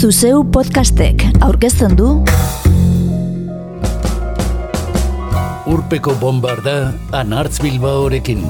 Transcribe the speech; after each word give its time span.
Zuzeu 0.00 0.38
podcastek 0.48 1.26
aurkezten 1.44 1.92
du 1.92 2.06
Urpeko 5.68 6.14
bombarda 6.22 6.76
anartz 7.12 7.60
bilbaorekin. 7.60 8.46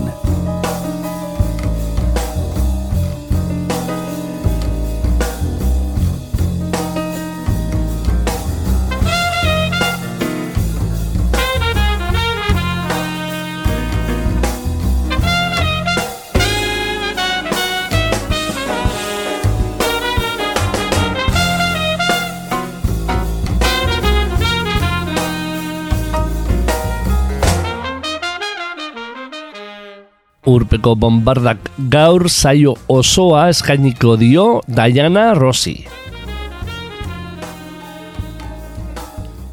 Urpeko 30.50 30.96
bombardak 30.98 31.68
gaur 31.92 32.24
zaio 32.27 32.72
osoa 32.90 33.45
eskainiko 33.52 34.16
dio 34.18 34.46
Diana 34.66 35.28
Rossi. 35.38 35.76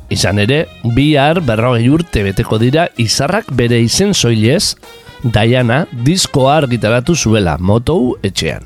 Izan 0.09 0.41
ere, 0.41 0.63
bihar 0.97 1.43
berrogei 1.45 1.91
urte 1.93 2.23
beteko 2.25 2.57
dira 2.63 2.87
izarrak 2.97 3.51
bere 3.59 3.77
izen 3.83 4.15
soilez, 4.17 4.73
Diana 5.21 5.83
diskoa 6.07 6.57
argitaratu 6.63 7.13
zuela 7.13 7.57
motou 7.59 8.15
etxean. 8.25 8.65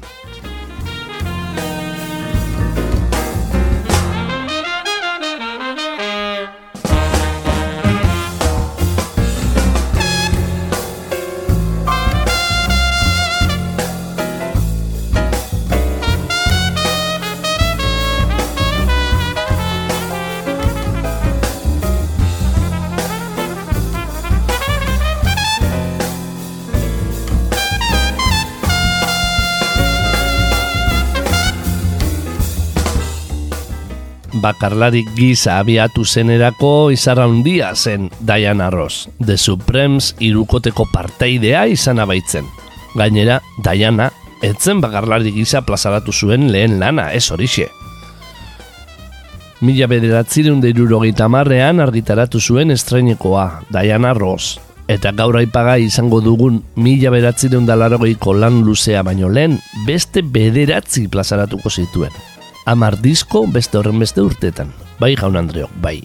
Bakarlarik 34.51 35.13
giza 35.15 35.59
abiatu 35.61 36.03
zenerako 36.05 36.91
izarra 36.91 37.25
handia 37.29 37.71
zen 37.75 38.09
Diana 38.19 38.69
Ross, 38.69 39.07
The 39.23 39.37
Supremes 39.37 40.15
irukoteko 40.19 40.87
parteidea 40.91 41.67
izan 41.71 42.01
abaitzen. 42.03 42.47
Gainera, 42.95 43.39
Diana 43.63 44.09
etzen 44.43 44.81
bakarlarik 44.83 45.37
giza 45.37 45.61
plazaratu 45.63 46.11
zuen 46.11 46.49
lehen 46.51 46.79
lana, 46.81 47.11
ez 47.13 47.29
horixe. 47.31 47.69
Mila 49.61 49.87
bederatzireun 49.87 50.59
deirurogeita 50.63 51.29
marrean 51.29 51.79
argitaratu 51.79 52.41
zuen 52.41 52.73
estreinekoa, 52.73 53.61
Diana 53.71 54.15
Ross. 54.17 54.57
Eta 54.91 55.13
gaur 55.15 55.37
aipaga 55.39 55.77
izango 55.79 56.19
dugun 56.25 56.59
mila 56.75 57.13
bederatzireun 57.13 57.69
dalarogeiko 57.69 58.33
lan 58.35 58.65
luzea 58.65 59.05
baino 59.07 59.29
lehen, 59.29 59.61
beste 59.87 60.25
bederatzi 60.25 61.07
plazaratuko 61.07 61.69
zituen 61.69 62.30
amar 62.65 62.97
disko 63.01 63.45
beste 63.47 63.77
horren 63.77 63.99
beste 63.99 64.21
urtetan. 64.21 64.73
Bai, 64.99 65.15
jaun 65.17 65.37
Andreok, 65.39 65.71
bai. 65.81 66.01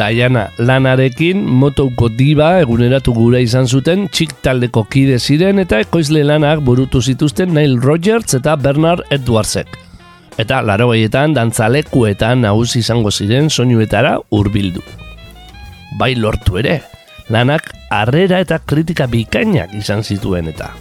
Diana 0.00 0.46
lanarekin 0.56 1.42
motouko 1.44 2.08
diba 2.16 2.54
eguneratu 2.62 3.12
gura 3.12 3.42
izan 3.44 3.68
zuten 3.68 4.06
txik 4.08 4.32
taldeko 4.44 4.86
kide 4.88 5.18
ziren 5.20 5.60
eta 5.60 5.82
ekoizle 5.84 6.22
lanak 6.24 6.62
burutu 6.64 7.02
zituzten 7.02 7.52
Neil 7.52 7.76
Rogers 7.82 8.38
eta 8.40 8.56
Bernard 8.56 9.04
Edwardsek. 9.12 9.76
Eta 10.40 10.62
laro 10.64 10.88
gaietan 10.94 11.36
dantzalekuetan 11.36 12.46
nagusi 12.46 12.80
izango 12.80 13.12
ziren 13.12 13.50
soinuetara 13.50 14.16
hurbildu. 14.30 14.80
Bai 16.00 16.14
lortu 16.16 16.56
ere, 16.62 16.80
lanak 17.28 17.74
harrera 17.90 18.40
eta 18.40 18.62
kritika 18.64 19.10
bikainak 19.10 19.74
izan 19.76 20.06
zituen 20.06 20.48
eta 20.54 20.72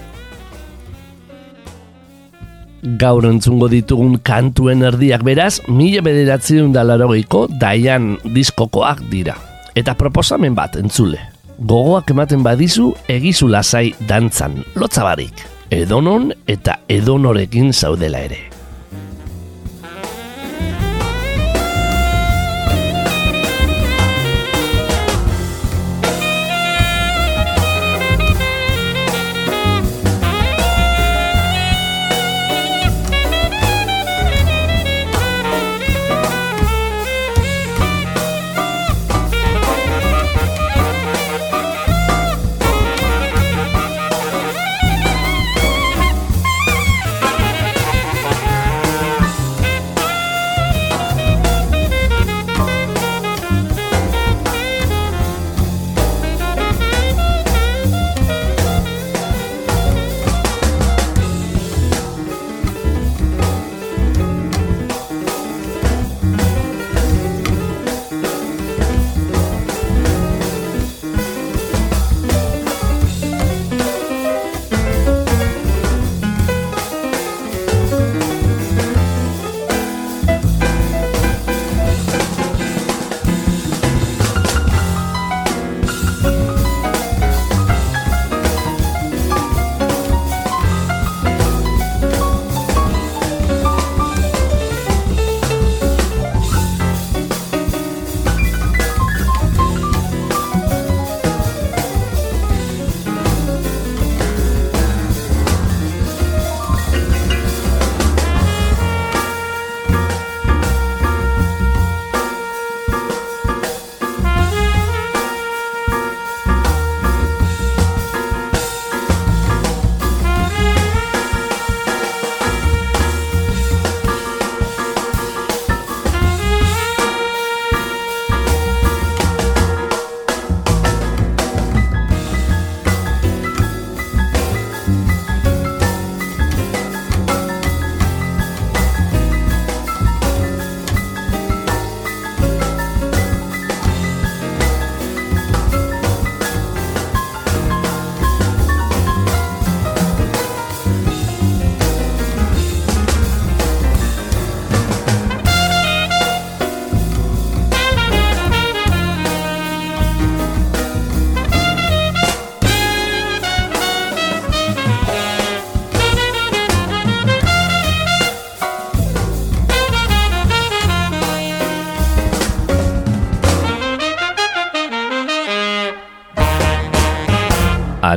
gaur 2.99 3.25
entzungo 3.29 3.69
ditugun 3.71 4.17
kantuen 4.25 4.83
erdiak 4.85 5.23
beraz, 5.27 5.59
mila 5.67 6.03
bederatzen 6.05 6.73
da 6.75 6.83
larogeiko 6.83 7.47
daian 7.61 8.15
diskokoak 8.35 9.03
dira. 9.11 9.35
Eta 9.75 9.95
proposamen 9.95 10.55
bat 10.57 10.77
entzule. 10.79 11.19
Gogoak 11.59 12.11
ematen 12.13 12.43
badizu 12.43 12.93
egizu 13.11 13.49
lasai 13.51 13.89
dantzan, 14.07 14.61
lotzabarik. 14.79 15.43
Edonon 15.69 16.31
eta 16.47 16.79
edonorekin 16.89 17.73
zaudela 17.73 18.23
ere. 18.29 18.58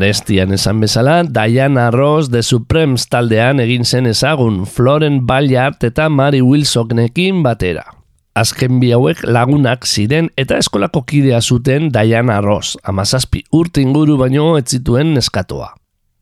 Arestian 0.02 0.50
esan 0.50 0.80
bezala, 0.82 1.22
Diana 1.22 1.92
Ross 1.94 2.26
de 2.32 2.40
Supremes 2.42 3.04
taldean 3.06 3.60
egin 3.62 3.84
zen 3.86 4.08
ezagun 4.10 4.64
Floren 4.66 5.20
Ballard 5.28 5.84
eta 5.86 6.08
Mary 6.10 6.40
Wilsonekin 6.42 7.44
batera. 7.44 7.84
Azken 8.34 8.80
bi 8.82 8.90
hauek 8.90 9.22
lagunak 9.22 9.86
ziren 9.86 10.32
eta 10.34 10.58
eskolako 10.58 11.04
kidea 11.06 11.38
zuten 11.40 11.92
Diana 11.94 12.40
Ross, 12.42 12.74
amazazpi 12.82 13.44
urte 13.54 13.84
inguru 13.86 14.18
baino 14.18 14.56
ez 14.58 14.66
zituen 14.74 15.14
neskatoa. 15.14 15.70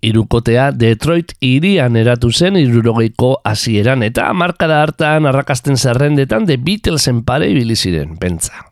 Irukotea 0.05 0.73
Detroit 0.77 1.33
irian 1.41 1.97
eratu 1.97 2.29
zen 2.31 2.61
irurogeiko 2.61 3.39
hasieran 3.49 4.05
eta 4.05 4.29
markada 4.35 4.83
hartan 4.85 5.25
arrakasten 5.25 5.81
zerrendetan 5.81 6.45
de 6.45 6.61
Beatlesen 6.61 7.25
pare 7.25 7.49
ibili 7.49 7.81
ziren, 7.81 8.19
pentsa. 8.21 8.70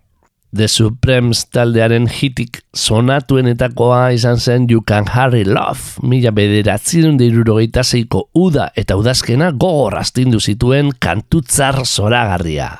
The 0.56 0.64
Supremes 0.68 1.42
taldearen 1.52 2.06
hitik 2.08 2.62
sonatuenetakoa 2.72 4.14
izan 4.16 4.40
zen 4.40 4.64
You 4.70 4.80
Can 4.88 5.10
Harry 5.12 5.44
Love, 5.44 6.00
mila 6.08 6.32
bederatzirun 6.32 7.18
deirurogeita 7.20 7.84
zeiko 7.84 8.28
uda 8.32 8.70
eta 8.76 8.96
udazkena 8.96 9.50
gogor 9.52 9.98
astindu 10.00 10.40
zituen 10.40 10.94
kantutzar 11.04 11.84
zoragarria. 11.84 12.72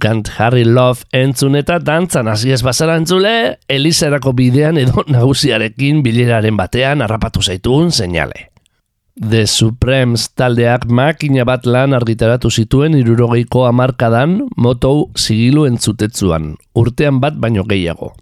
Can't 0.00 0.30
Harry 0.38 0.64
Love 0.64 1.04
entzun 1.12 1.58
eta 1.60 1.76
dantzan 1.78 2.28
hasi 2.32 2.54
ez 2.54 2.62
bazara 2.64 2.96
entzule, 2.98 3.58
Elizarako 3.68 4.32
bidean 4.36 4.80
edo 4.80 5.04
nagusiarekin 5.14 6.00
bileraren 6.02 6.56
batean 6.56 7.04
harrapatu 7.04 7.42
zaitun 7.42 7.92
seinale. 7.92 8.48
The 9.20 9.44
Supremes 9.46 10.30
taldeak 10.38 10.86
makina 10.88 11.44
bat 11.44 11.66
lan 11.68 11.92
argitaratu 11.92 12.48
zituen 12.48 12.96
irurogeiko 12.96 13.66
amarkadan 13.68 14.38
motou 14.56 15.10
zigilu 15.18 15.66
entzutetzuan, 15.68 16.54
urtean 16.72 17.20
bat 17.20 17.36
baino 17.36 17.66
gehiago. 17.68 18.14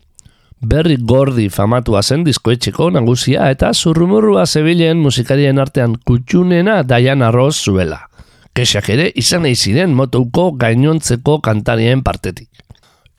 Berri 0.59 0.97
gordi 0.99 1.47
famatua 1.55 2.03
zen 2.03 2.25
diskoetxeko 2.27 2.91
nagusia 2.91 3.47
eta 3.55 3.71
zurrumurrua 3.71 4.47
zebilen 4.47 4.99
musikarien 4.99 5.63
artean 5.63 5.95
kutxunena 6.03 6.83
Diana 6.83 7.31
Ross 7.31 7.63
zuela 7.63 8.09
kesak 8.59 8.89
ere 8.91 9.13
izan 9.15 9.45
nahi 9.47 9.55
ziren 9.55 9.93
motouko 9.95 10.51
gainontzeko 10.59 11.39
kantarien 11.47 12.03
partetik. 12.03 12.49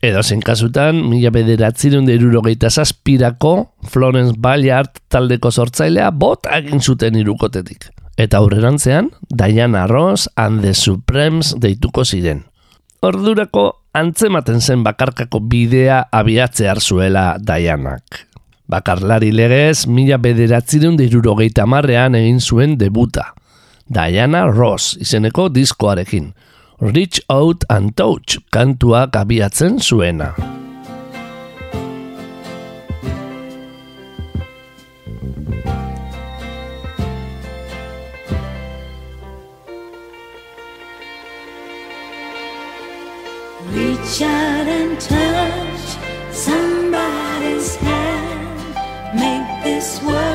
Edo 0.04 0.22
zen 0.24 0.40
kasutan, 0.44 0.98
mila 1.08 1.30
bederatzirun 1.32 2.06
derurogeita 2.08 2.70
zazpirako 2.70 3.52
Florence 3.92 4.36
Ballard 4.36 5.00
taldeko 5.12 5.52
sortzailea 5.52 6.10
bot 6.12 6.48
egin 6.56 6.80
zuten 6.80 7.16
irukotetik. 7.20 7.88
Eta 8.20 8.40
aurrerantzean, 8.40 9.10
Diana 9.28 9.86
Ross 9.88 10.28
and 10.36 10.64
the 10.64 10.74
Supremes 10.76 11.54
deituko 11.60 12.04
ziren. 12.04 12.44
Ordurako 13.00 13.66
antzematen 13.96 14.60
zen 14.60 14.84
bakarkako 14.84 15.40
bidea 15.40 16.02
abiatzear 16.12 16.80
zuela 16.80 17.34
Dianak. 17.40 18.26
Bakarlari 18.70 19.32
legez, 19.32 19.86
mila 19.88 20.20
bederatzirun 20.20 21.00
derurogeita 21.00 21.64
marrean 21.66 22.16
egin 22.16 22.40
zuen 22.40 22.76
debuta. 22.78 23.30
Diana 23.90 24.46
Ross 24.46 24.96
izeneko 25.02 25.48
diskoarekin. 25.50 26.30
Reach 26.80 27.20
Out 27.28 27.64
and 27.68 27.90
Touch 27.96 28.38
kantuak 28.54 29.16
abiatzen 29.18 29.80
zuena. 29.82 30.30
Reach 43.74 44.22
out 44.22 44.66
and 44.70 45.00
touch 45.00 45.98
somebody's 46.30 47.74
hand. 47.76 48.74
Make 49.18 49.64
this 49.64 50.00
world 50.02 50.29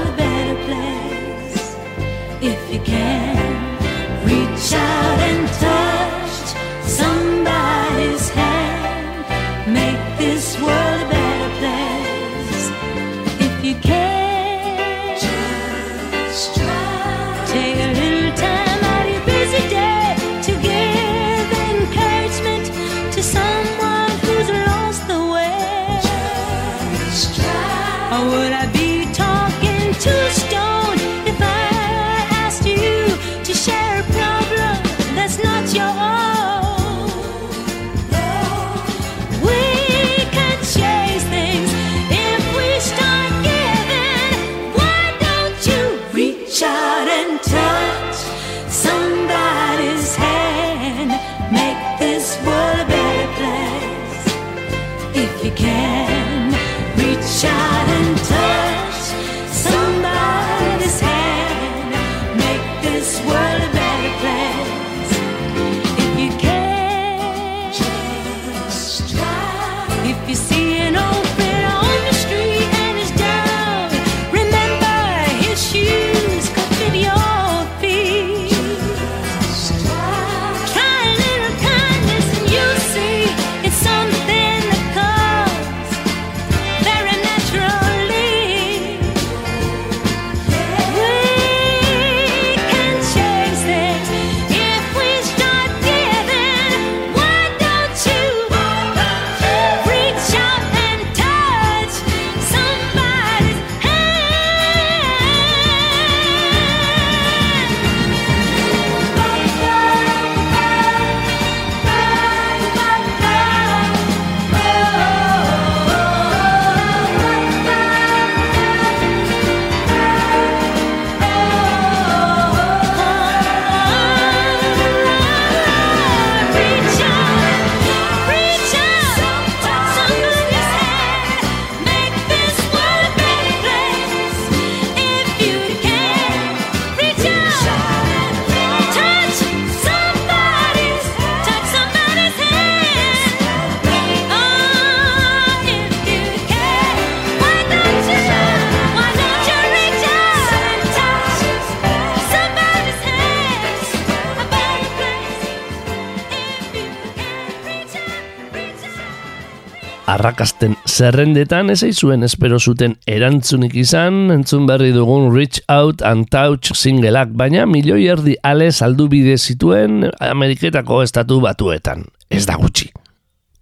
Arrakasten 160.35 160.73
zerrendetan 160.83 161.69
ez 161.71 161.95
zuen 161.95 162.25
espero 162.27 162.57
zuten 162.59 162.97
erantzunik 163.07 163.71
izan, 163.79 164.33
entzun 164.33 164.65
berri 164.67 164.89
dugun 164.91 165.29
Reach 165.31 165.61
Out 165.71 166.01
and 166.03 166.27
Touch 166.27 166.73
singleak, 166.75 167.29
baina 167.39 167.63
milioi 167.63 168.09
erdi 168.11 168.33
ale 168.43 168.67
saldu 168.73 169.05
bide 169.07 169.37
zituen 169.37 170.09
Ameriketako 170.19 170.97
estatu 171.05 171.37
batuetan. 171.39 172.03
Ez 172.27 172.43
da 172.49 172.57
gutxi. 172.59 172.89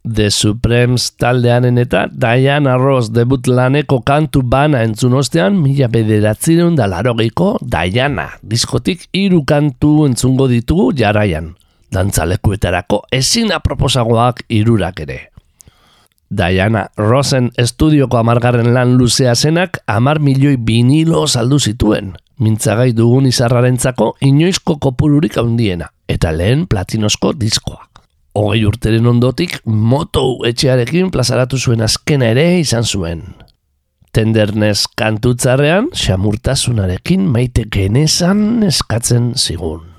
The 0.01 0.32
Supremes 0.34 1.12
taldeanen 1.22 1.77
eta 1.77 2.08
Diana 2.10 2.74
Ross 2.82 3.12
debut 3.13 3.46
laneko 3.46 4.00
kantu 4.01 4.42
bana 4.42 4.82
entzun 4.82 5.13
ostean 5.20 5.60
mila 5.62 5.92
bederatzireun 5.94 6.74
da 6.80 6.88
larogeiko 6.89 7.60
Diana 7.62 8.32
diskotik 8.42 9.06
hiru 9.13 9.44
kantu 9.46 10.08
entzungo 10.08 10.50
ditugu 10.50 10.89
jarraian. 10.98 11.53
Dantzalekuetarako 11.94 13.03
ezin 13.13 13.53
aproposagoak 13.53 14.48
hirurak 14.50 15.06
ere. 15.06 15.20
Diana 16.34 16.88
Rosen 16.98 17.52
estudioko 17.62 18.18
amargarren 18.18 18.72
lan 18.74 18.96
luzea 18.98 19.36
zenak 19.36 19.80
amar 19.86 20.20
milioi 20.20 20.58
vinilo 20.58 21.28
saldu 21.28 21.60
zituen. 21.60 22.13
Mintzagai 22.42 22.92
dugun 22.98 23.28
izarrarentzako 23.30 24.16
inoizko 24.25 24.80
kopururik 24.82 25.38
handiena, 25.38 25.92
eta 26.10 26.32
lehen 26.34 26.66
platinosko 26.68 27.36
diskoa. 27.38 27.86
Hogei 28.34 28.63
urteren 28.66 29.06
ondotik, 29.06 29.60
motou 29.66 30.42
etxearekin 30.50 31.13
plazaratu 31.13 31.60
zuen 31.62 31.86
azkena 31.86 32.32
ere 32.34 32.48
izan 32.63 32.84
zuen. 32.84 33.22
Tenderness 34.13 34.88
kantutzarrean, 34.98 35.92
xamurtasunarekin 35.94 37.30
maite 37.30 37.70
genezan 37.70 38.63
eskatzen 38.66 39.36
zigun. 39.38 39.93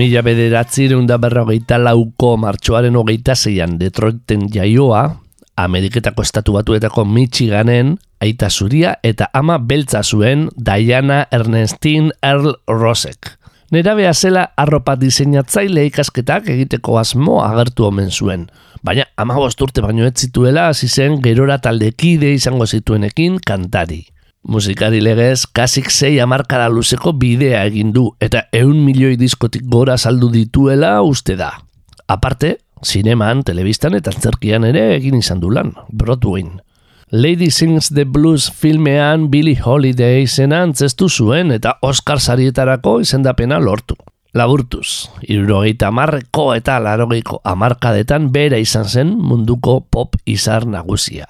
Mila 0.00 0.22
bederatzireun 0.24 1.04
da 1.04 1.18
berrogeita 1.20 1.76
lauko 1.76 2.30
martxoaren 2.40 2.94
hogeita 2.96 3.34
zeian 3.36 3.74
Detroiten 3.76 4.46
jaioa, 4.48 5.00
Ameriketako 5.60 6.24
estatu 6.24 6.54
batuetako 6.54 7.02
Michiganen, 7.04 7.90
aita 8.24 8.48
zuria 8.48 8.94
eta 9.04 9.28
ama 9.36 9.58
beltza 9.60 10.00
zuen 10.00 10.46
Diana 10.56 11.26
Ernestine 11.30 12.14
Earl 12.24 12.54
Rosek. 12.70 13.28
Nera 13.76 13.92
beha 13.98 14.14
zela 14.14 14.46
arropa 14.56 14.94
diseinatzaile 14.96 15.84
ikasketak 15.90 16.48
egiteko 16.48 16.96
asmo 16.96 17.42
agertu 17.44 17.84
omen 17.90 18.08
zuen. 18.08 18.46
Baina 18.82 19.04
ama 19.20 19.36
urte 19.36 19.84
baino 19.84 20.06
ez 20.08 20.14
zituela 20.16 20.70
hasi 20.70 20.88
zen 20.88 21.20
gerora 21.20 21.58
taldekide 21.58 22.32
izango 22.32 22.64
zituenekin 22.64 23.36
kantari. 23.44 24.06
Musikari 24.42 25.02
legez, 25.04 25.44
kasik 25.46 25.90
zei 25.90 26.18
amarkada 26.18 26.70
luzeko 26.72 27.12
bidea 27.12 27.64
egin 27.68 27.92
du 27.92 28.06
eta 28.24 28.46
eun 28.56 28.80
milioi 28.84 29.18
diskotik 29.20 29.66
gora 29.68 29.98
saldu 29.98 30.30
dituela 30.32 30.94
uste 31.04 31.36
da. 31.36 31.52
Aparte, 32.08 32.56
zineman, 32.84 33.44
telebistan 33.44 33.94
eta 33.94 34.10
antzerkian 34.14 34.64
ere 34.64 34.94
egin 34.96 35.18
izan 35.20 35.40
du 35.44 35.50
lan, 35.52 35.74
Broadway. 35.92 36.48
Lady 37.12 37.50
Sings 37.50 37.90
the 37.90 38.04
Blues 38.04 38.50
filmean 38.50 39.28
Billy 39.30 39.56
Holiday 39.60 40.22
izena 40.22 40.62
antzestu 40.62 41.08
zuen 41.10 41.52
eta 41.52 41.76
Oscar 41.82 42.20
sarietarako 42.20 43.00
izendapena 43.04 43.58
lortu. 43.58 43.96
Laburtuz, 44.32 45.10
irurogeita 45.26 45.88
amarreko 45.90 46.52
eta 46.54 46.78
larogeiko 46.78 47.40
amarkadetan 47.44 48.30
bera 48.32 48.62
izan 48.62 48.86
zen 48.86 49.16
munduko 49.18 49.80
pop 49.90 50.14
izar 50.24 50.66
nagusia. 50.70 51.26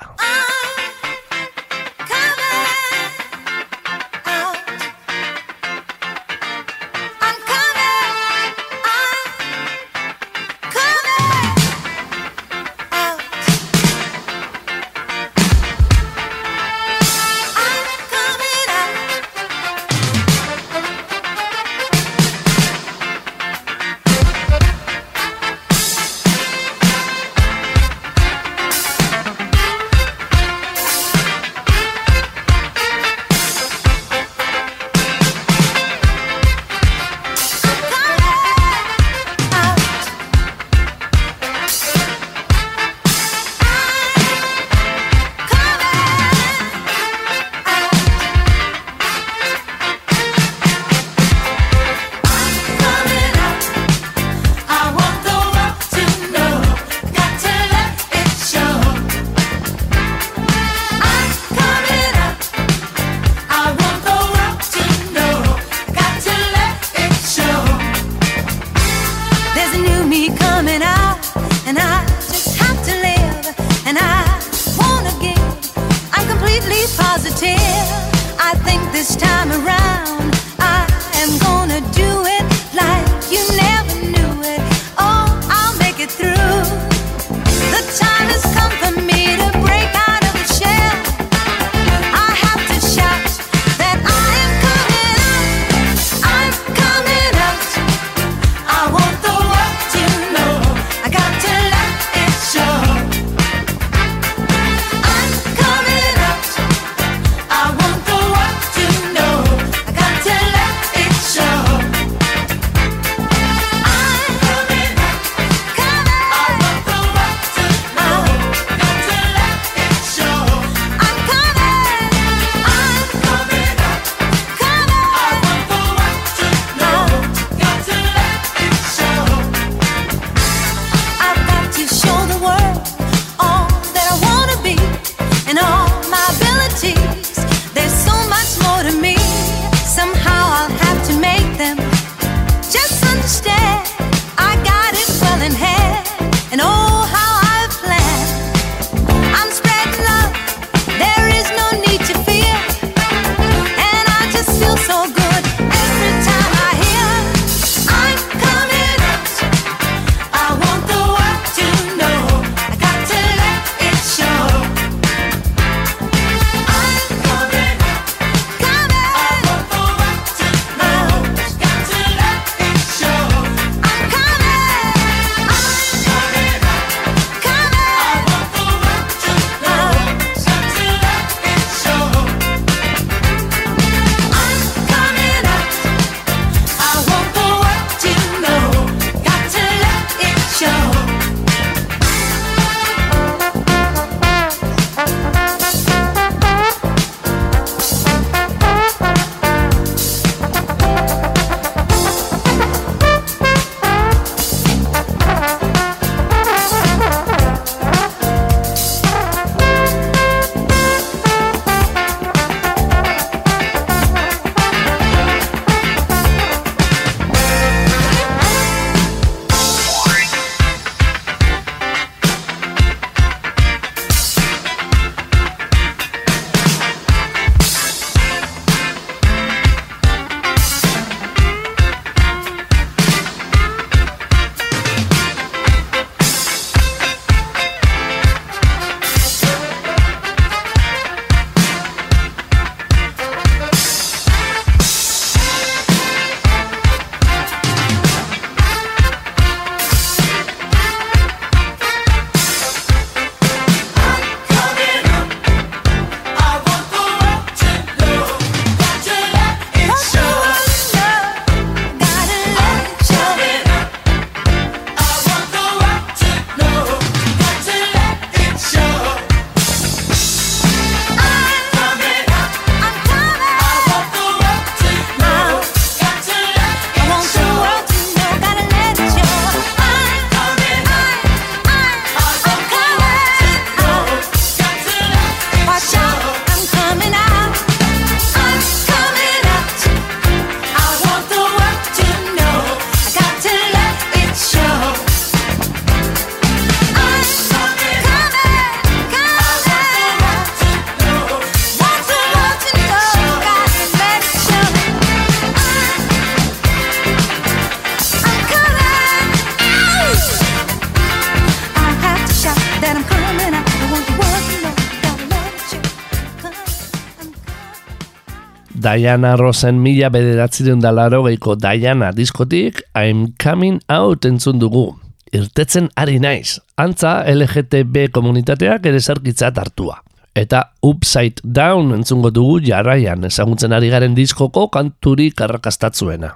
Diana 318.90 319.36
Rosen 319.36 319.76
mila 319.78 320.08
bederatzireun 320.10 320.80
dalaro 320.82 321.20
geiko 321.22 321.54
Diana 321.54 322.08
diskotik 322.10 322.80
I'm 322.98 323.36
coming 323.38 323.78
out 323.86 324.26
entzun 324.26 324.58
dugu. 324.58 324.96
Irtetzen 325.30 325.86
ari 325.94 326.18
naiz, 326.18 326.56
antza 326.74 327.20
LGTB 327.22 328.08
komunitateak 328.10 328.88
ere 328.90 328.98
zarkitzat 328.98 329.60
hartua. 329.62 330.00
Eta 330.34 330.64
Upside 330.82 331.44
Down 331.44 331.94
entzungo 331.94 332.32
dugu 332.34 332.58
jarraian 332.66 333.22
ezagutzen 333.30 333.76
ari 333.76 333.92
garen 333.94 334.16
diskoko 334.18 334.66
kanturi 334.74 335.30
karrakastatzuena. 335.38 336.34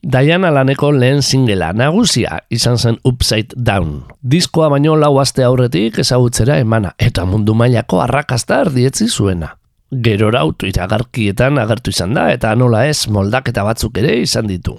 Diana 0.00 0.48
laneko 0.56 0.94
lehen 0.96 1.20
singela 1.20 1.74
nagusia 1.76 2.40
izan 2.48 2.78
zen 2.78 3.00
Upside 3.04 3.52
Down. 3.56 4.06
Diskoa 4.22 4.72
baino 4.72 4.96
lau 4.96 5.18
aste 5.20 5.44
aurretik 5.44 6.00
ezagutzera 6.00 6.56
emana 6.64 6.94
eta 6.96 7.28
mundu 7.28 7.52
mailako 7.52 8.00
arrakasta 8.08 8.64
erdietzi 8.64 9.08
zuena. 9.08 9.59
Gerora 9.90 10.44
auto 10.46 10.68
iragarkietan 10.70 11.58
agertu 11.58 11.90
izan 11.90 12.14
da 12.14 12.28
eta 12.30 12.52
nola 12.54 12.84
ez 12.86 13.08
moldaketa 13.10 13.64
batzuk 13.66 13.98
ere 13.98 14.20
izan 14.22 14.46
ditu. 14.46 14.76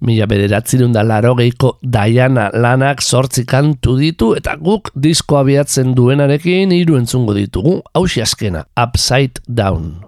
Mila 0.00 0.28
bederatzerun 0.30 0.94
da 0.94 1.02
laro 1.04 1.34
geiko 1.36 1.74
Diana 1.82 2.48
lanak 2.54 3.02
sortzi 3.02 3.44
kantu 3.44 3.98
ditu 4.00 4.30
eta 4.38 4.56
guk 4.56 4.88
disko 4.94 5.40
abiatzen 5.42 5.92
duenarekin 5.98 6.72
hiru 6.72 6.96
entzungo 6.96 7.34
ditugu, 7.36 7.82
hausi 7.92 8.24
askena, 8.24 8.64
Upside 8.78 9.44
Down. 9.44 9.98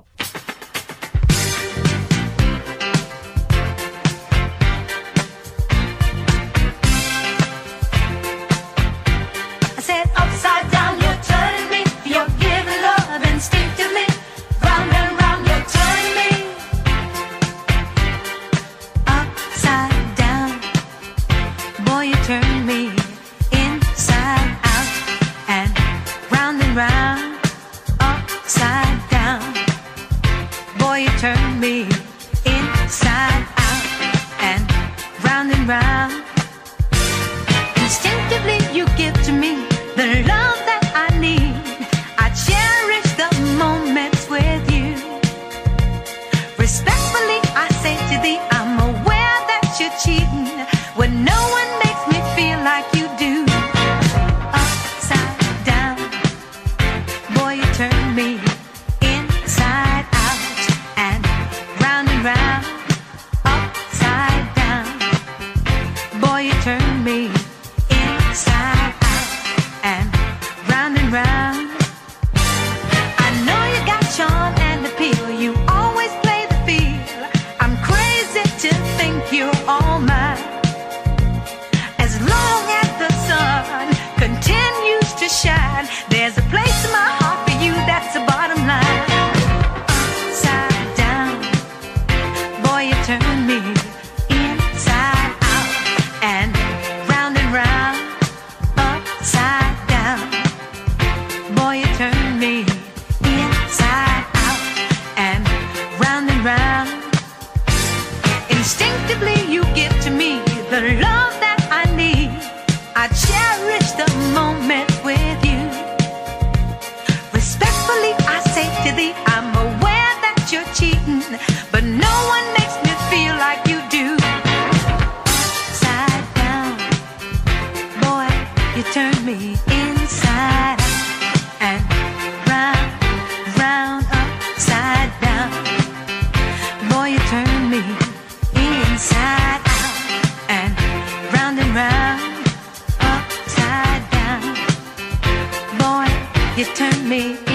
You 146.57 146.65
turn 146.75 147.09
me 147.09 147.50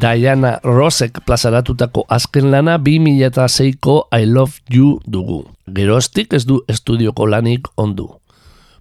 Diana 0.00 0.58
Rosek 0.64 1.18
plazaratutako 1.26 2.06
azken 2.08 2.50
lana 2.50 2.78
2006ko 2.78 4.08
I 4.16 4.24
Love 4.24 4.62
You 4.72 5.00
dugu. 5.04 5.42
Geroztik 5.68 6.32
ez 6.32 6.46
du 6.48 6.62
estudioko 6.68 7.26
lanik 7.28 7.68
ondu. 7.76 8.06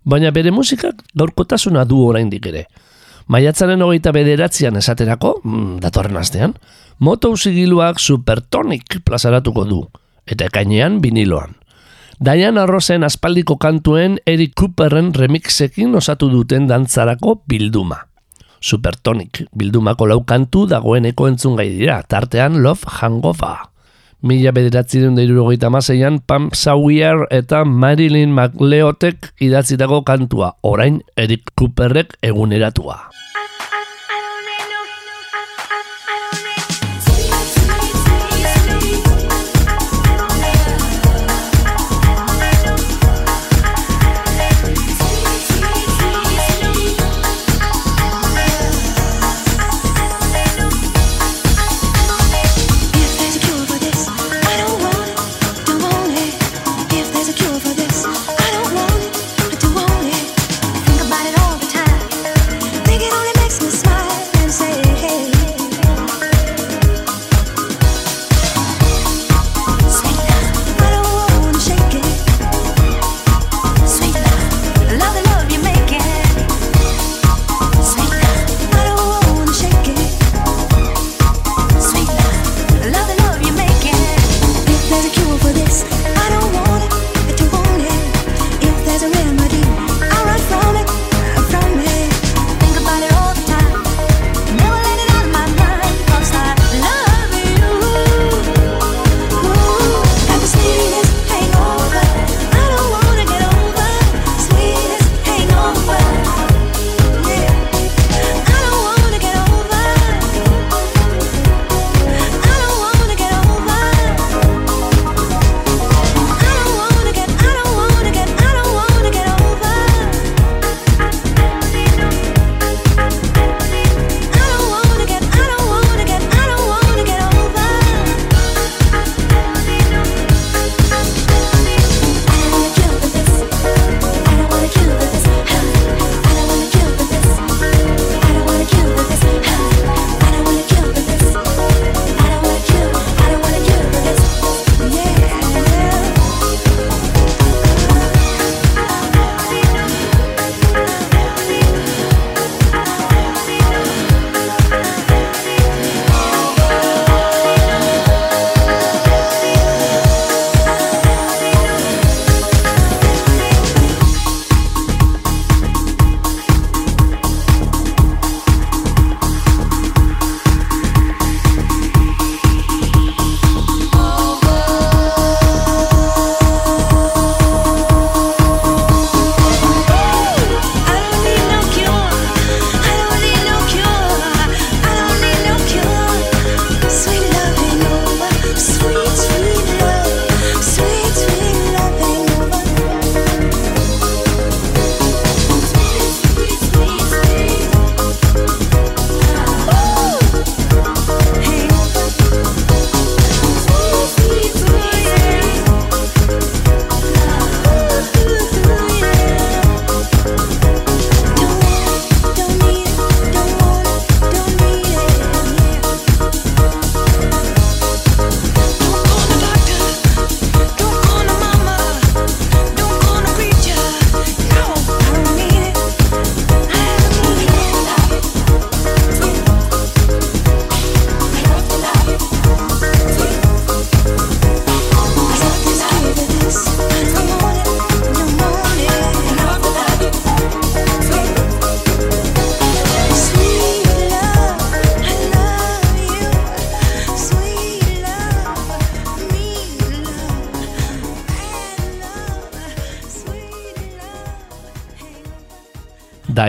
Baina 0.08 0.32
bere 0.32 0.54
musikak 0.56 1.02
gaurkotasuna 1.20 1.84
du 1.84 2.00
oraindik 2.08 2.48
ere. 2.48 2.64
Maiatzaren 3.28 3.82
hogeita 3.84 4.14
bederatzean 4.16 4.80
esaterako, 4.80 5.42
mm, 5.44 5.80
datorren 5.84 6.18
astean, 6.18 6.56
moto 7.00 7.34
usigiluak 7.36 8.00
supertonik 8.00 9.02
plazaratuko 9.04 9.66
du, 9.66 9.82
eta 10.26 10.48
ekainean 10.48 11.02
biniloan. 11.02 11.58
Diana 12.20 12.66
Rosen 12.66 13.04
aspaldiko 13.04 13.58
kantuen 13.58 14.20
Eric 14.26 14.56
Cooperren 14.56 15.14
remixekin 15.14 15.96
osatu 15.96 16.30
duten 16.32 16.68
dantzarako 16.68 17.42
bilduma. 17.48 18.09
Supertonic 18.60 19.46
bildumako 19.56 20.08
lau 20.12 20.22
kantu 20.28 20.66
dagoeneko 20.70 21.28
entzun 21.32 21.56
gai 21.60 21.70
dira, 21.72 22.02
tartean 22.04 22.62
Love 22.64 22.88
Hangover. 23.00 23.70
Mila 24.20 24.52
bederatzi 24.52 25.00
duen 25.00 25.16
da 25.16 25.24
irurogeita 25.24 25.70
mazeian, 25.72 26.20
Pam 26.20 26.50
Sawyer 26.52 27.24
eta 27.32 27.64
Marilyn 27.64 28.34
McLeotek 28.36 29.32
idatzitako 29.40 30.04
kantua, 30.04 30.58
orain 30.62 31.00
Eric 31.16 31.54
Cooperrek 31.56 32.18
eguneratua. 32.22 33.00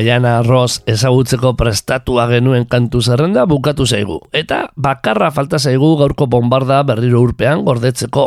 Diana 0.01 0.41
Ross 0.41 0.81
ezagutzeko 0.89 1.51
prestatua 1.61 2.25
genuen 2.31 2.65
kantu 2.65 3.03
zerrenda 3.05 3.43
bukatu 3.45 3.85
zaigu. 3.85 4.17
Eta 4.33 4.71
bakarra 4.73 5.29
falta 5.31 5.59
zaigu 5.59 5.91
gaurko 6.01 6.25
bombarda 6.27 6.79
berriro 6.89 7.21
urpean 7.21 7.67
gordetzeko. 7.67 8.25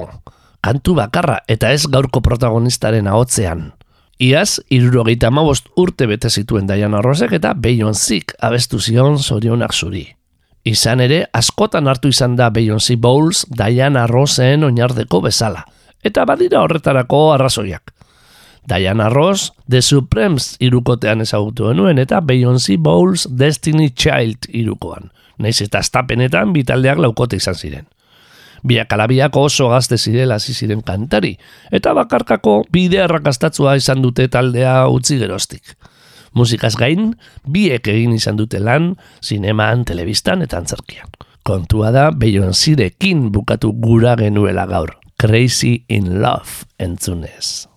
Kantu 0.62 0.94
bakarra 1.00 1.40
eta 1.50 1.72
ez 1.74 1.88
gaurko 1.90 2.22
protagonistaren 2.22 3.10
ahotzean. 3.10 3.72
Iaz, 4.22 4.60
irurogeita 4.70 5.32
amabost 5.34 5.72
urte 5.76 6.06
bete 6.06 6.30
zituen 6.30 6.70
Diana 6.70 7.02
Rossek 7.02 7.34
eta 7.40 7.56
Beyoncék 7.58 8.36
abestu 8.38 8.78
zion 8.78 9.18
zorionak 9.18 9.74
zuri. 9.74 10.06
Izan 10.70 11.02
ere, 11.02 11.24
askotan 11.34 11.90
hartu 11.90 12.14
izan 12.14 12.38
da 12.38 12.52
Beyoncé 12.54 13.00
Bowles 13.02 13.48
Diana 13.50 14.06
Rossen 14.06 14.70
oinardeko 14.70 15.26
bezala. 15.26 15.66
Eta 16.06 16.30
badira 16.30 16.62
horretarako 16.62 17.32
arrazoiak. 17.34 17.96
Diana 18.68 19.10
Ross, 19.10 19.52
The 19.70 19.82
Supremes 19.82 20.56
irukotean 20.64 21.22
ezagutu 21.22 21.68
genuen 21.68 22.00
eta 22.00 22.22
Beyoncé 22.22 22.78
Bowles 22.80 23.28
Destiny 23.30 23.90
Child 23.92 24.48
irukoan. 24.50 25.12
Naiz 25.38 25.60
eta 25.66 25.82
astapenetan 25.84 26.54
bitaldeak 26.54 27.02
laukote 27.02 27.40
izan 27.42 27.56
ziren. 27.56 27.88
Biak 28.64 28.94
alabiako 28.96 29.42
oso 29.50 29.68
gazte 29.74 29.98
zirela 29.98 30.38
hasi 30.40 30.54
ziren 30.54 30.82
kantari 30.82 31.34
eta 31.72 31.92
bakarkako 31.98 32.62
bide 32.72 33.02
arrakastatzua 33.04 33.76
izan 33.76 34.02
dute 34.02 34.30
taldea 34.32 34.88
utzi 34.88 35.20
geroztik. 35.20 35.76
Musikaz 36.34 36.74
gain, 36.80 37.12
biek 37.46 37.88
egin 37.92 38.16
izan 38.16 38.40
dute 38.40 38.58
lan, 38.58 38.96
sineman, 39.22 39.84
telebistan 39.86 40.42
eta 40.42 40.58
antzerkian. 40.58 41.12
Kontua 41.44 41.92
da, 41.94 42.08
Beyoncérekin 42.10 43.28
bukatu 43.36 43.74
gura 43.76 44.16
genuela 44.18 44.66
gaur. 44.66 44.96
Crazy 45.20 45.84
in 45.90 46.22
love 46.24 46.66
entzunez. 46.80 47.73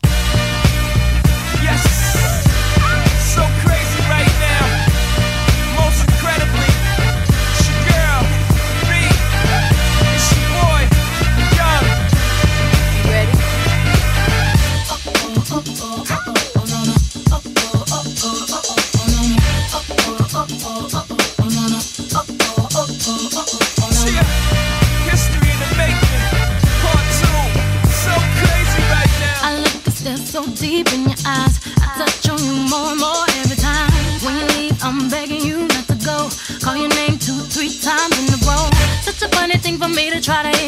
me 39.97 40.11
to 40.11 40.21
try 40.21 40.43
to 40.43 40.67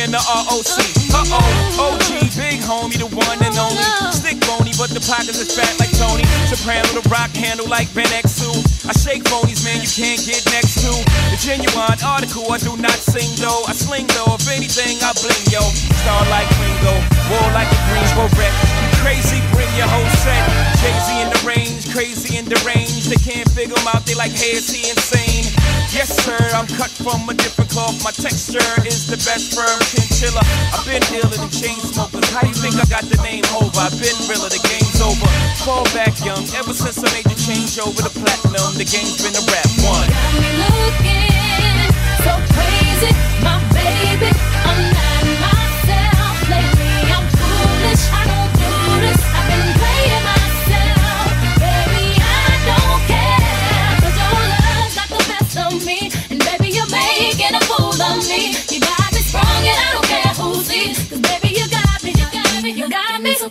in 0.00 0.10
the 0.10 0.22
ROC. 0.24 0.80
Uh 1.12 1.36
oh, 1.36 1.92
OG, 1.92 2.32
big 2.32 2.60
homie, 2.64 2.96
the 2.96 3.08
one 3.12 3.38
and 3.44 3.56
only. 3.60 3.84
Stick 4.12 4.40
bony, 4.48 4.72
but 4.80 4.88
the 4.88 5.02
pockets 5.04 5.36
is 5.36 5.52
fat 5.52 5.76
like 5.76 5.92
Tony. 6.00 6.24
Soprano, 6.48 6.88
the 6.96 7.04
rock 7.12 7.30
handle 7.36 7.68
like 7.68 7.92
Ben 7.92 8.08
X2. 8.08 8.88
I 8.88 8.92
shake 8.96 9.24
bonies, 9.28 9.60
man, 9.64 9.80
you 9.84 9.90
can't 9.90 10.20
get 10.24 10.40
next 10.48 10.80
to. 10.80 10.92
The 11.28 11.36
genuine 11.36 12.00
article, 12.00 12.48
I 12.48 12.58
do 12.58 12.76
not 12.80 12.96
sing 12.96 13.28
though. 13.36 13.62
I 13.68 13.76
sling 13.76 14.08
though, 14.16 14.40
if 14.40 14.48
anything, 14.48 14.96
I 15.04 15.12
bling 15.20 15.44
yo. 15.52 15.60
Star 16.00 16.24
like 16.32 16.48
Ringo, 16.56 16.94
war 17.28 17.46
like 17.52 17.68
a 17.68 17.78
Greensboro 17.92 18.32
wreck. 18.40 18.89
Crazy, 19.00 19.40
bring 19.52 19.70
your 19.76 19.88
whole 19.88 20.10
set. 20.20 20.44
Crazy 20.80 21.20
in 21.20 21.28
the 21.32 21.40
range, 21.44 21.88
crazy 21.92 22.36
in 22.36 22.44
the 22.44 22.60
range. 22.64 23.08
They 23.08 23.20
can't 23.20 23.48
figure 23.50 23.76
him 23.76 23.88
out, 23.88 24.04
they 24.04 24.14
like, 24.14 24.32
hey, 24.32 24.56
is 24.56 24.68
he 24.68 24.88
insane? 24.90 25.48
Yes, 25.90 26.12
sir, 26.22 26.38
I'm 26.54 26.66
cut 26.78 26.90
from 26.90 27.28
a 27.28 27.34
different 27.34 27.70
cloth. 27.70 27.98
My 28.04 28.12
texture 28.12 28.64
is 28.86 29.06
the 29.10 29.18
best 29.26 29.52
firm 29.56 29.78
chinchilla. 29.90 30.40
I've 30.72 30.86
been 30.86 31.02
dealing 31.12 31.40
with 31.40 31.52
chain 31.52 31.80
smokers. 31.80 32.28
How 32.30 32.46
you 32.46 32.54
think 32.54 32.76
I 32.78 32.86
got 32.88 33.04
the 33.08 33.18
name 33.26 33.44
over? 33.56 33.74
I've 33.76 33.96
been 34.00 34.16
realer, 34.30 34.48
the 34.48 34.62
game's 34.64 35.00
over. 35.02 35.28
Fall 35.66 35.84
back 35.92 36.14
young, 36.24 36.46
ever 36.56 36.72
since 36.72 37.02
I 37.02 37.08
made 37.12 37.26
the 37.28 37.36
change 37.36 37.76
over 37.82 38.00
to 38.00 38.12
platinum, 38.12 38.72
the 38.80 38.86
game's 38.86 39.20
been 39.20 39.36
a 39.36 39.44
rap 39.48 39.68
one. 39.84 40.08
Got 40.08 40.32
me 40.40 40.50
looking 40.56 41.90
so 42.24 42.32
crazy. 42.54 43.12
My 43.44 43.59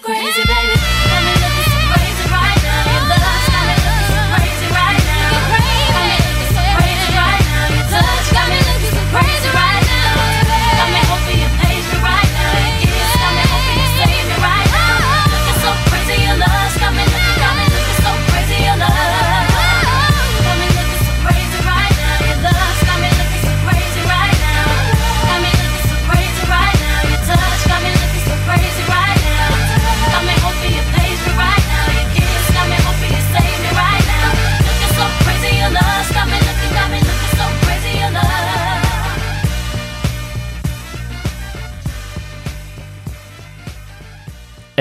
crazy, 0.02 0.44
baby. 0.46 1.59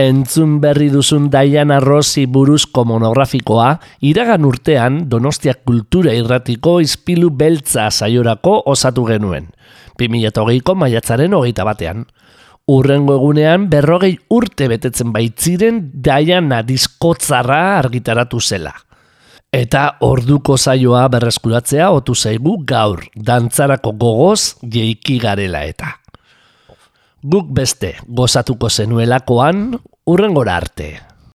entzun 0.08 0.58
berri 0.60 0.88
duzun 0.90 1.28
Diana 1.30 1.78
Rossi 1.80 2.24
buruzko 2.26 2.84
monografikoa, 2.88 3.68
iragan 4.00 4.46
urtean 4.48 5.02
Donostiak 5.10 5.62
Kultura 5.68 6.14
Irratiko 6.16 6.78
Izpilu 6.80 7.30
Beltza 7.30 7.90
saiorako 7.90 8.62
osatu 8.72 9.04
genuen. 9.08 9.50
2008ko 10.00 10.74
maiatzaren 10.78 11.36
hogeita 11.36 11.66
batean. 11.68 12.06
Urrengo 12.68 13.16
egunean 13.16 13.68
berrogei 13.72 14.14
urte 14.34 14.68
betetzen 14.68 15.12
baitziren 15.12 15.80
Diana 15.92 16.60
diskotzarra 16.62 17.78
argitaratu 17.78 18.40
zela. 18.40 18.74
Eta 19.52 19.84
orduko 20.04 20.58
saioa 20.60 21.06
berreskuratzea 21.08 21.88
otu 21.96 22.14
zaigu 22.14 22.58
gaur, 22.68 23.06
dantzarako 23.16 23.94
gogoz 23.96 24.58
jeiki 24.62 25.16
garela 25.22 25.64
eta. 25.64 25.94
Guk 27.24 27.48
beste 27.50 27.94
gozatuko 28.06 28.68
zenuelakoan 28.68 29.72
Hurrengorarte. 30.08 31.07